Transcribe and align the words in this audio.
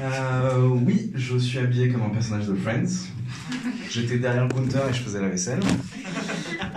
Euh, 0.00 0.68
oui, 0.68 1.10
je 1.14 1.38
suis 1.38 1.58
habillé 1.58 1.90
comme 1.90 2.02
un 2.02 2.10
personnage 2.10 2.46
de 2.46 2.54
Friends. 2.54 3.08
J'étais 3.90 4.18
derrière 4.18 4.46
le 4.46 4.52
counter 4.52 4.80
et 4.90 4.92
je 4.92 5.02
faisais 5.02 5.20
la 5.20 5.28
vaisselle. 5.28 5.60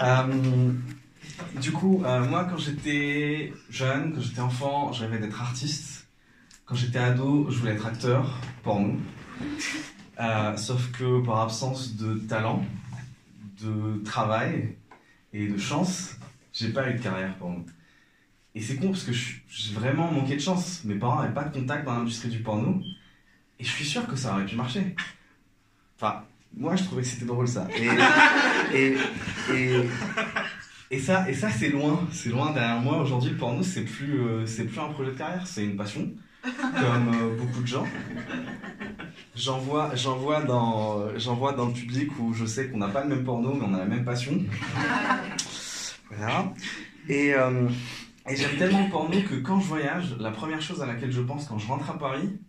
Euh, 0.02 0.72
du 1.60 1.74
coup, 1.74 2.02
euh, 2.06 2.24
moi, 2.26 2.46
quand 2.46 2.58
j'étais 2.58 3.52
jeune, 3.70 4.14
quand 4.14 4.22
j'étais 4.22 4.40
enfant, 4.40 4.94
je 4.94 5.04
rêvais 5.04 5.20
d'être 5.20 5.42
artiste. 5.42 6.08
Quand 6.66 6.76
j'étais 6.76 7.00
ado, 7.00 7.48
je 7.50 7.58
voulais 7.58 7.74
être 7.74 7.86
acteur, 7.86 8.40
porno. 8.64 8.98
Euh, 10.22 10.56
sauf 10.56 10.90
que 10.92 11.22
par 11.26 11.42
absence 11.42 11.98
de 11.98 12.16
talent, 12.16 12.64
de 13.62 14.02
travail 14.06 14.78
et 15.34 15.48
de 15.48 15.58
chance, 15.58 16.16
j'ai 16.54 16.70
pas 16.70 16.90
eu 16.90 16.94
de 16.94 17.02
carrière 17.02 17.36
porno. 17.36 17.66
Et 18.56 18.62
c'est 18.62 18.78
con 18.78 18.88
parce 18.92 19.04
que 19.04 19.12
j'ai 19.12 19.74
vraiment 19.74 20.10
manqué 20.12 20.36
de 20.36 20.42
chance. 20.42 20.84
Mes 20.86 20.96
parents 20.96 21.22
n'avaient 21.22 21.34
pas 21.34 21.44
de 21.44 21.60
contact 21.60 21.86
dans 21.86 21.96
l'industrie 21.96 22.30
du 22.30 22.40
porno. 22.40 22.82
Et 23.60 23.64
je 23.64 23.70
suis 23.70 23.86
sûr 23.86 24.08
que 24.08 24.16
ça 24.16 24.34
aurait 24.34 24.46
pu 24.46 24.56
marcher. 24.56 24.96
Enfin, 25.98 26.24
moi 26.56 26.76
je 26.76 26.84
trouvais 26.84 27.02
que 27.02 27.08
c'était 27.08 27.26
drôle 27.26 27.48
ça. 27.48 27.68
Et, 30.92 31.00
ça, 31.00 31.26
c'est 31.52 31.70
loin. 31.70 32.08
C'est 32.12 32.30
loin 32.30 32.52
derrière 32.52 32.80
moi. 32.82 33.02
Aujourd'hui, 33.02 33.32
le 33.32 33.38
porno, 33.38 33.62
c'est 33.62 33.84
plus, 33.84 34.22
euh, 34.22 34.46
plus 34.46 34.80
un 34.80 34.90
projet 34.90 35.12
de 35.12 35.18
carrière, 35.18 35.46
c'est 35.46 35.64
une 35.64 35.76
passion. 35.76 36.10
Comme 36.42 37.10
euh, 37.14 37.38
beaucoup 37.38 37.62
de 37.62 37.68
gens. 37.68 37.86
J'en 39.36 39.60
vois, 39.60 39.92
dans, 40.42 41.08
dans 41.08 41.66
le 41.66 41.74
public 41.74 42.18
où 42.20 42.34
je 42.34 42.46
sais 42.46 42.70
qu'on 42.70 42.78
n'a 42.78 42.88
pas 42.88 43.04
le 43.04 43.10
même 43.10 43.24
porno, 43.24 43.54
mais 43.54 43.66
on 43.68 43.74
a 43.74 43.80
la 43.80 43.86
même 43.86 44.06
passion. 44.06 44.34
Voilà. 46.10 46.54
Euh, 47.10 47.70
et 48.28 48.36
j'aime 48.36 48.58
tellement 48.58 48.84
le 48.84 48.90
porno 48.90 49.22
que 49.22 49.36
quand 49.36 49.60
je 49.60 49.68
voyage, 49.68 50.16
la 50.20 50.32
première 50.32 50.62
chose 50.62 50.82
à 50.82 50.86
laquelle 50.86 51.12
je 51.12 51.22
pense 51.22 51.46
quand 51.46 51.58
je 51.58 51.68
rentre 51.68 51.90
à 51.90 51.98
Paris, 51.98 52.40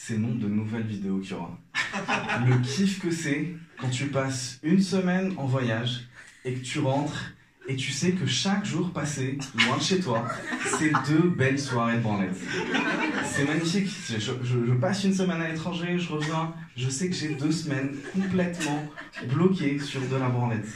c'est 0.00 0.14
le 0.14 0.20
nombre 0.20 0.38
de 0.38 0.46
nouvelles 0.46 0.86
vidéos 0.86 1.18
qu'il 1.18 1.32
y 1.32 1.34
aura. 1.34 1.58
Le 2.46 2.56
kiff 2.58 3.00
que 3.00 3.10
c'est 3.10 3.56
quand 3.80 3.90
tu 3.90 4.06
passes 4.06 4.60
une 4.62 4.80
semaine 4.80 5.34
en 5.36 5.46
voyage 5.46 6.08
et 6.44 6.54
que 6.54 6.64
tu 6.64 6.78
rentres 6.78 7.32
et 7.66 7.74
tu 7.74 7.90
sais 7.90 8.12
que 8.12 8.24
chaque 8.24 8.64
jour 8.64 8.92
passé 8.92 9.38
loin 9.66 9.76
de 9.76 9.82
chez 9.82 9.98
toi, 9.98 10.24
c'est 10.78 10.92
deux 11.08 11.28
belles 11.28 11.58
soirées 11.58 11.96
de 11.96 12.00
branlette. 12.00 12.36
C'est 13.24 13.44
magnifique. 13.44 13.90
Je, 14.08 14.72
passe 14.74 15.02
une 15.02 15.12
semaine 15.12 15.42
à 15.42 15.48
l'étranger, 15.48 15.98
je 15.98 16.10
reviens, 16.10 16.54
je 16.76 16.88
sais 16.88 17.10
que 17.10 17.16
j'ai 17.16 17.34
deux 17.34 17.52
semaines 17.52 17.90
complètement 18.14 18.84
bloquées 19.28 19.80
sur 19.80 20.00
de 20.00 20.16
la 20.16 20.28
branlette. 20.28 20.68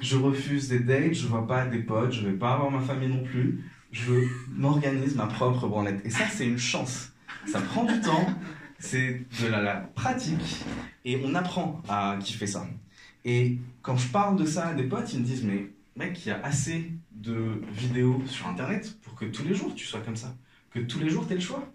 Je 0.00 0.16
refuse 0.16 0.68
des 0.68 0.80
dates, 0.80 1.12
je 1.12 1.26
vois 1.26 1.46
pas 1.46 1.66
des 1.66 1.80
potes, 1.80 2.12
je 2.12 2.26
vais 2.26 2.36
pas 2.36 2.54
avoir 2.54 2.70
ma 2.70 2.80
famille 2.80 3.10
non 3.10 3.22
plus. 3.22 3.62
Je 3.92 4.10
m'organise 4.48 5.14
ma 5.16 5.26
propre 5.26 5.68
branlette. 5.68 6.00
Et 6.04 6.10
ça, 6.10 6.24
c'est 6.32 6.46
une 6.46 6.58
chance. 6.58 7.12
Ça 7.46 7.60
prend 7.60 7.84
du 7.84 8.00
temps, 8.00 8.26
c'est 8.80 9.22
de 9.40 9.46
la, 9.46 9.62
la 9.62 9.76
pratique, 9.76 10.64
et 11.04 11.22
on 11.24 11.34
apprend 11.36 11.80
à 11.88 12.18
kiffer 12.20 12.46
ça. 12.46 12.66
Et 13.24 13.58
quand 13.82 13.96
je 13.96 14.08
parle 14.08 14.36
de 14.36 14.44
ça 14.44 14.68
à 14.68 14.74
des 14.74 14.84
potes, 14.84 15.12
ils 15.12 15.20
me 15.20 15.24
disent 15.24 15.44
Mais 15.44 15.70
mec, 15.96 16.24
il 16.24 16.30
y 16.30 16.32
a 16.32 16.42
assez 16.44 16.90
de 17.12 17.62
vidéos 17.72 18.22
sur 18.26 18.48
internet 18.48 18.96
pour 19.02 19.14
que 19.14 19.26
tous 19.26 19.44
les 19.44 19.54
jours 19.54 19.74
tu 19.74 19.86
sois 19.86 20.00
comme 20.00 20.16
ça, 20.16 20.34
que 20.70 20.80
tous 20.80 20.98
les 20.98 21.10
jours 21.10 21.26
tu 21.26 21.32
aies 21.32 21.36
le 21.36 21.42
choix. 21.42 21.70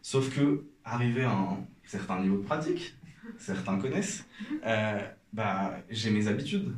Sauf 0.00 0.34
que, 0.34 0.64
arrivé 0.84 1.24
à 1.24 1.32
un 1.32 1.58
certain 1.84 2.20
niveau 2.20 2.38
de 2.38 2.44
pratique, 2.44 2.94
certains 3.36 3.78
connaissent, 3.78 4.24
euh, 4.64 5.00
bah, 5.32 5.82
j'ai 5.90 6.10
mes 6.10 6.28
habitudes, 6.28 6.72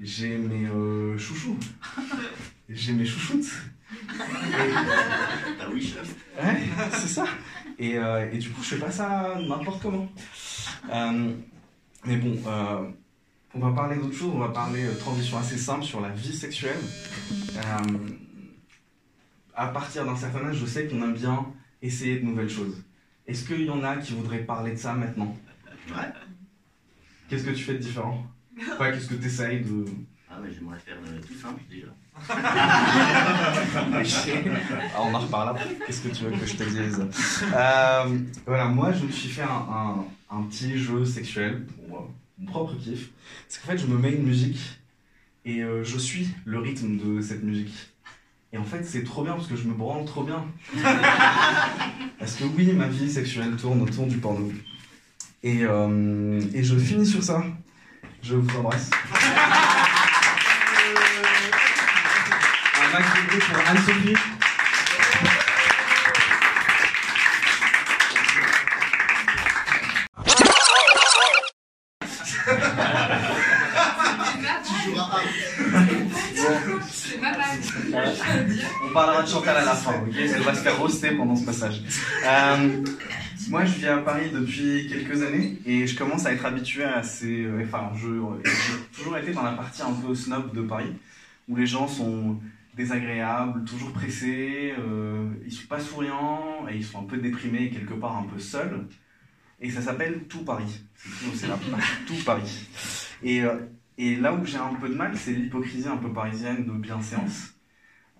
j'ai 0.00 0.36
mes 0.36 0.66
euh, 0.66 1.16
chouchous, 1.18 1.58
j'ai 2.68 2.92
mes 2.92 3.06
chouchoutes. 3.06 3.50
Bah 5.58 5.64
oui, 5.72 5.82
chef. 5.82 6.14
Ouais, 6.42 6.60
c'est 6.92 7.08
ça. 7.08 7.24
Et, 7.78 7.96
euh, 7.98 8.30
et 8.32 8.38
du 8.38 8.50
coup, 8.50 8.62
je 8.62 8.74
fais 8.74 8.78
pas 8.78 8.90
ça 8.90 9.38
n'importe 9.46 9.82
comment. 9.82 10.08
Euh, 10.92 11.32
mais 12.04 12.16
bon, 12.16 12.36
euh, 12.46 12.88
on 13.54 13.60
va 13.60 13.72
parler 13.72 13.96
d'autre 13.96 14.14
chose. 14.14 14.32
On 14.34 14.38
va 14.38 14.48
parler 14.48 14.86
transition 14.98 15.38
assez 15.38 15.58
simple 15.58 15.84
sur 15.84 16.00
la 16.00 16.10
vie 16.10 16.34
sexuelle. 16.34 16.78
À 19.54 19.68
partir 19.68 20.04
d'un 20.06 20.16
certain 20.16 20.46
âge, 20.46 20.56
je 20.56 20.66
sais 20.66 20.86
qu'on 20.86 21.02
aime 21.02 21.14
bien 21.14 21.46
essayer 21.82 22.18
de 22.18 22.24
nouvelles 22.24 22.50
choses. 22.50 22.82
Est-ce 23.26 23.44
qu'il 23.46 23.62
y 23.62 23.70
en 23.70 23.84
a 23.84 23.96
qui 23.96 24.14
voudraient 24.14 24.38
parler 24.44 24.72
de 24.72 24.78
ça 24.78 24.94
maintenant? 24.94 25.36
Ouais. 25.88 26.10
Qu'est-ce 27.28 27.44
que 27.44 27.50
tu 27.50 27.62
fais 27.62 27.74
de 27.74 27.78
différent? 27.78 28.26
Ouais, 28.80 28.92
qu'est-ce 28.92 29.08
que 29.08 29.14
tu 29.14 29.26
essayes 29.26 29.60
de. 29.60 29.84
Ah, 30.34 30.38
mais 30.42 30.50
j'aimerais 30.52 30.78
faire 30.78 30.96
euh, 31.06 31.20
tout 31.20 31.34
simple 31.34 31.60
déjà. 31.70 31.88
Ah, 34.94 35.00
on 35.02 35.14
en 35.14 35.18
reparle 35.18 35.50
après. 35.50 35.76
Qu'est-ce 35.86 36.00
que 36.02 36.08
tu 36.08 36.24
veux 36.24 36.30
que 36.30 36.46
je 36.46 36.54
te 36.56 36.64
dise? 36.64 37.06
Euh, 37.54 38.18
Voilà, 38.46 38.66
moi 38.66 38.92
je 38.92 39.04
me 39.04 39.10
suis 39.10 39.28
fait 39.28 39.42
un, 39.42 39.46
un- 39.48 40.04
un 40.30 40.42
petit 40.44 40.78
jeu 40.78 41.04
sexuel 41.04 41.66
pour 41.66 42.08
mon 42.38 42.46
propre 42.46 42.74
kiff. 42.76 43.10
C'est 43.48 43.60
qu'en 43.62 43.68
fait, 43.72 43.78
je 43.78 43.86
me 43.86 43.98
mets 43.98 44.12
une 44.12 44.24
musique 44.24 44.58
et 45.44 45.62
euh, 45.62 45.84
je 45.84 45.98
suis 45.98 46.28
le 46.44 46.58
rythme 46.58 46.96
de 46.98 47.20
cette 47.20 47.42
musique. 47.42 47.74
Et 48.52 48.58
en 48.58 48.64
fait, 48.64 48.84
c'est 48.84 49.02
trop 49.04 49.22
bien 49.24 49.32
parce 49.34 49.46
que 49.46 49.56
je 49.56 49.64
me 49.68 49.74
branle 49.74 50.04
trop 50.04 50.24
bien. 50.24 50.44
parce 52.18 52.34
que 52.36 52.44
oui, 52.56 52.72
ma 52.72 52.86
vie 52.88 53.10
sexuelle 53.10 53.56
tourne 53.56 53.80
autour 53.82 54.06
du 54.06 54.18
porno. 54.18 54.50
Et, 55.42 55.64
euh, 55.64 56.40
et 56.54 56.62
je 56.62 56.76
finis 56.76 57.06
sur 57.06 57.22
ça. 57.22 57.42
Je 58.22 58.36
vous 58.36 58.56
embrasse. 58.58 58.90
Dire. 63.32 64.18
On 78.84 78.92
parlera 78.92 79.22
de 79.22 79.28
Chantal 79.28 79.56
à 79.56 79.64
la 79.64 79.74
fin, 79.74 79.92
ok 80.00 80.14
Elle 80.16 80.42
va 80.42 80.54
se 80.54 80.60
faire 80.60 81.16
pendant 81.16 81.36
ce 81.36 81.44
passage. 81.44 81.82
Euh, 82.26 82.82
moi, 83.48 83.64
je 83.64 83.72
vis 83.74 83.86
à 83.88 83.98
Paris 83.98 84.30
depuis 84.32 84.88
quelques 84.88 85.22
années 85.22 85.58
et 85.66 85.86
je 85.86 85.96
commence 85.96 86.26
à 86.26 86.32
être 86.32 86.44
habitué 86.44 86.84
à 86.84 87.02
ces. 87.02 87.44
euh, 87.44 87.62
Enfin, 87.66 87.90
je- 87.96 88.08
j'ai 88.44 88.96
toujours 88.96 89.16
été 89.18 89.32
dans 89.32 89.42
la 89.42 89.52
partie 89.52 89.82
un 89.82 89.92
peu 89.92 90.14
snob 90.14 90.54
de 90.54 90.62
Paris 90.62 90.92
où 91.48 91.56
les 91.56 91.66
gens 91.66 91.88
sont 91.88 92.38
désagréables, 92.76 93.64
toujours 93.64 93.92
pressés, 93.92 94.74
euh, 94.78 95.28
ils 95.44 95.52
sont 95.52 95.66
pas 95.66 95.80
souriants 95.80 96.66
et 96.70 96.76
ils 96.76 96.84
sont 96.84 97.00
un 97.00 97.04
peu 97.04 97.18
déprimés, 97.18 97.70
quelque 97.70 97.94
part 97.94 98.16
un 98.16 98.24
peu 98.24 98.38
seuls. 98.38 98.86
Et 99.60 99.70
ça 99.70 99.82
s'appelle 99.82 100.24
Tout 100.28 100.44
Paris. 100.44 100.84
C'est 101.34 101.46
tout- 102.06 102.14
Paris. 102.24 102.66
Et, 103.22 103.42
euh, 103.44 103.56
et 103.98 104.16
là 104.16 104.34
où 104.34 104.44
j'ai 104.44 104.58
un 104.58 104.74
peu 104.74 104.88
de 104.88 104.94
mal, 104.94 105.16
c'est 105.16 105.32
l'hypocrisie 105.32 105.88
un 105.88 105.96
peu 105.98 106.12
parisienne 106.12 106.64
de 106.66 106.72
bienséance. 106.72 107.54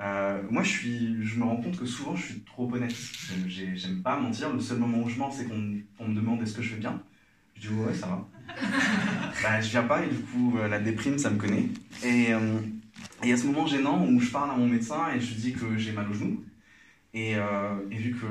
Euh, 0.01 0.43
moi, 0.51 0.63
je, 0.63 0.69
suis, 0.71 1.25
je 1.25 1.39
me 1.39 1.45
rends 1.45 1.57
compte 1.57 1.79
que 1.79 1.87
souvent, 1.87 2.17
je 2.17 2.25
suis 2.27 2.41
trop 2.43 2.73
honnête. 2.73 2.93
J'aime- 3.29 3.49
j'ai- 3.49 3.77
J'aime 3.77 4.03
pas 4.03 4.19
mentir. 4.19 4.53
Le 4.53 4.61
seul 4.61 4.79
moment 4.79 4.99
où 5.03 5.09
je 5.09 5.19
mens, 5.19 5.31
c'est 5.31 5.47
qu'on 5.47 5.75
on 5.99 6.09
me 6.09 6.15
demande 6.15 6.43
est-ce 6.43 6.55
que 6.57 6.63
je 6.63 6.75
vais 6.75 6.81
bien? 6.81 7.01
Je 7.55 7.69
dis 7.69 7.75
ouais, 7.75 7.95
ça 7.95 8.07
va. 8.07 8.29
bah, 9.43 9.61
je 9.61 9.71
viens 9.71 9.85
pas 9.85 10.05
et 10.05 10.09
du 10.09 10.19
coup, 10.19 10.59
euh, 10.59 10.69
la 10.69 10.79
déprime, 10.81 11.19
ça 11.19 11.31
me 11.31 11.39
connaît. 11.39 11.69
Et 12.05 12.33
euh, 12.35 12.59
et 13.23 13.27
il 13.27 13.31
y 13.31 13.33
a 13.33 13.37
ce 13.37 13.47
moment 13.47 13.67
gênant 13.67 14.05
où 14.07 14.21
je 14.21 14.31
parle 14.31 14.51
à 14.51 14.57
mon 14.57 14.67
médecin 14.67 15.13
et 15.15 15.21
je 15.21 15.35
dis 15.35 15.53
que 15.53 15.77
j'ai 15.77 15.93
mal 15.93 16.11
au 16.11 16.13
genou. 16.15 16.45
Et, 17.15 17.37
euh, 17.37 17.77
vu 17.91 18.13
que 18.13 18.27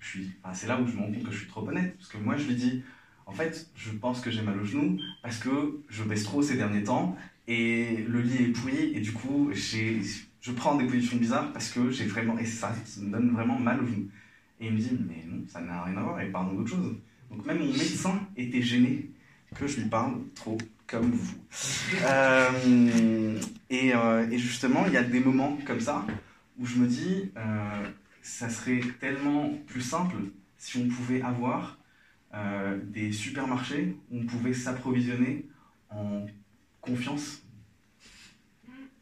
je 0.00 0.06
suis. 0.06 0.30
c'est 0.52 0.66
là 0.66 0.80
où 0.80 0.86
je 0.86 0.94
me 0.94 1.00
rends 1.00 1.12
compte 1.12 1.24
que 1.24 1.32
je 1.32 1.38
suis 1.38 1.48
trop 1.48 1.66
honnête. 1.66 1.96
Parce 1.96 2.10
que 2.10 2.18
moi, 2.18 2.36
je 2.36 2.46
lui 2.46 2.54
dis 2.54 2.82
en 3.26 3.32
fait, 3.32 3.70
je 3.74 3.90
pense 3.90 4.20
que 4.20 4.30
j'ai 4.30 4.42
mal 4.42 4.58
au 4.58 4.64
genou 4.64 4.98
parce 5.22 5.38
que 5.38 5.80
je 5.88 6.02
baisse 6.02 6.24
trop 6.24 6.42
ces 6.42 6.56
derniers 6.56 6.84
temps 6.84 7.16
et 7.46 8.04
le 8.08 8.20
lit 8.20 8.44
est 8.44 8.52
pourri 8.52 8.92
et 8.94 9.00
du 9.00 9.12
coup, 9.12 9.50
je 9.52 10.52
prends 10.52 10.76
des 10.76 10.86
positions 10.86 11.16
bizarres 11.16 11.52
parce 11.52 11.70
que 11.70 11.90
j'ai 11.90 12.04
vraiment. 12.04 12.38
Et 12.38 12.44
ça, 12.44 12.74
ça 12.84 13.00
me 13.00 13.10
donne 13.10 13.30
vraiment 13.30 13.58
mal 13.58 13.80
au 13.80 13.86
genou. 13.86 14.08
Et 14.60 14.66
il 14.66 14.72
me 14.72 14.78
dit, 14.78 14.90
mais 15.08 15.24
non, 15.26 15.44
ça 15.46 15.60
n'a 15.60 15.84
rien 15.84 15.96
à 15.96 16.02
voir, 16.02 16.20
et 16.20 16.30
parlons 16.30 16.54
d'autre 16.54 16.70
chose. 16.70 16.96
Donc 17.30 17.46
même 17.46 17.58
mon 17.58 17.66
médecin 17.66 18.20
était 18.36 18.62
gêné 18.62 19.10
que 19.54 19.66
je 19.66 19.80
lui 19.80 19.88
parle 19.88 20.18
trop 20.34 20.58
comme 20.88 21.10
vous. 21.10 21.34
Euh, 22.04 23.40
et, 23.70 23.94
euh, 23.94 24.28
et 24.30 24.38
justement, 24.38 24.86
il 24.86 24.94
y 24.94 24.96
a 24.96 25.04
des 25.04 25.20
moments 25.20 25.56
comme 25.64 25.80
ça 25.80 26.04
où 26.58 26.66
je 26.66 26.76
me 26.76 26.86
dis, 26.86 27.30
euh, 27.36 27.90
ça 28.22 28.48
serait 28.48 28.80
tellement 28.98 29.50
plus 29.66 29.82
simple 29.82 30.16
si 30.56 30.78
on 30.78 30.88
pouvait 30.88 31.22
avoir 31.22 31.76
des 32.84 33.10
supermarchés 33.10 33.96
où 34.10 34.18
on 34.18 34.26
pouvait 34.26 34.52
s'approvisionner 34.52 35.48
en 35.88 36.26
confiance. 36.82 37.42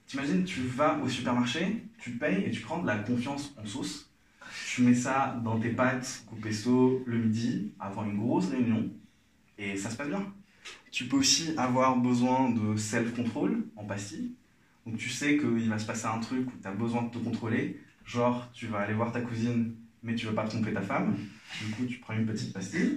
T'imagines, 0.06 0.44
tu 0.44 0.60
vas 0.60 0.98
au 1.02 1.08
supermarché, 1.08 1.82
tu 1.98 2.12
payes 2.12 2.44
et 2.44 2.50
tu 2.52 2.60
prends 2.60 2.80
de 2.80 2.86
la 2.86 2.98
confiance 2.98 3.52
en 3.60 3.66
sauce. 3.66 4.12
Tu 4.68 4.82
mets 4.82 4.94
ça 4.94 5.40
dans 5.44 5.58
tes 5.58 5.70
pâtes 5.70 6.24
au 6.32 6.36
pesto 6.36 7.02
le 7.04 7.18
midi 7.18 7.72
avant 7.80 8.04
une 8.04 8.16
grosse 8.16 8.48
réunion 8.48 8.88
et 9.58 9.76
ça 9.76 9.90
se 9.90 9.96
passe 9.96 10.08
bien. 10.08 10.32
Tu 10.96 11.04
peux 11.04 11.18
aussi 11.18 11.52
avoir 11.58 11.94
besoin 11.98 12.48
de 12.48 12.74
self-control 12.74 13.66
en 13.76 13.84
pastille. 13.84 14.32
Donc 14.86 14.96
tu 14.96 15.10
sais 15.10 15.36
qu'il 15.36 15.68
va 15.68 15.78
se 15.78 15.84
passer 15.84 16.06
un 16.06 16.20
truc 16.20 16.48
où 16.48 16.52
tu 16.58 16.66
as 16.66 16.72
besoin 16.72 17.02
de 17.02 17.10
te 17.10 17.18
contrôler. 17.18 17.78
Genre, 18.06 18.50
tu 18.54 18.66
vas 18.66 18.78
aller 18.78 18.94
voir 18.94 19.12
ta 19.12 19.20
cousine 19.20 19.74
mais 20.02 20.14
tu 20.14 20.24
veux 20.24 20.34
pas 20.34 20.44
tromper 20.44 20.72
ta 20.72 20.80
femme. 20.80 21.14
Du 21.60 21.70
coup, 21.74 21.84
tu 21.84 21.98
prends 21.98 22.14
une 22.14 22.24
petite 22.24 22.54
pastille. 22.54 22.96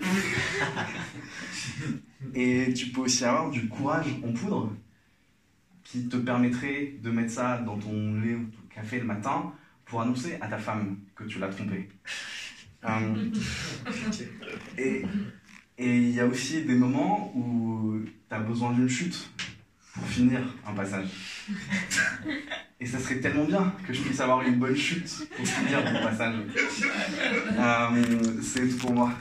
Et 2.33 2.73
tu 2.73 2.85
peux 2.91 3.01
aussi 3.01 3.25
avoir 3.25 3.51
du 3.51 3.67
courage 3.67 4.07
en 4.25 4.31
poudre 4.31 4.73
qui 5.83 6.07
te 6.07 6.15
permettrait 6.15 6.99
de 7.03 7.09
mettre 7.09 7.33
ça 7.33 7.57
dans 7.57 7.77
ton 7.77 8.13
lait 8.21 8.35
ou 8.35 8.45
ton 8.45 8.61
café 8.73 8.99
le 8.99 9.05
matin 9.07 9.51
pour 9.83 9.99
annoncer 9.99 10.37
à 10.39 10.47
ta 10.47 10.57
femme 10.57 10.99
que 11.17 11.25
tu 11.25 11.37
l'as 11.37 11.49
trompée. 11.49 11.89
Euh, 12.85 13.29
et 14.77 15.03
et 15.79 15.95
il 15.97 16.13
y 16.13 16.19
a 16.19 16.25
aussi 16.25 16.61
des 16.63 16.75
moments 16.75 17.31
où 17.33 18.01
tu 18.03 18.35
as 18.35 18.39
besoin 18.39 18.73
d'une 18.73 18.89
chute 18.89 19.29
pour 19.93 20.05
finir 20.05 20.41
un 20.67 20.73
passage. 20.73 21.07
Et 22.81 22.85
ça 22.85 22.99
serait 22.99 23.19
tellement 23.19 23.45
bien 23.45 23.73
que 23.87 23.93
je 23.93 24.01
puisse 24.01 24.19
avoir 24.19 24.41
une 24.41 24.55
bonne 24.55 24.75
chute 24.75 25.27
pour 25.35 25.47
finir 25.47 25.79
mon 25.91 26.01
passage. 26.03 26.35
Euh, 27.57 28.03
C'est 28.41 28.67
tout 28.67 28.77
pour 28.77 28.93
moi. 28.93 29.11